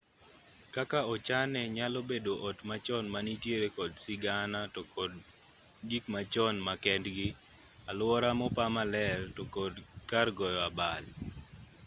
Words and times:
kaka 0.75 0.99
ochane 1.13 1.61
nyalo 1.77 1.99
bedo 2.09 2.33
ot 2.47 2.57
machon 2.69 3.05
manitiere 3.13 3.67
kod 3.77 3.91
sigana 4.03 4.59
to 4.73 4.81
kod 4.95 5.13
gik 5.89 6.05
machon 6.15 6.55
ma 6.67 6.73
kendgi 6.83 7.29
alwora 7.89 8.29
mopa 8.39 8.65
maler 8.75 9.19
to 9.35 9.43
kod 9.55 9.73
kar 10.09 10.27
goyo 10.37 10.59
abal 10.69 11.03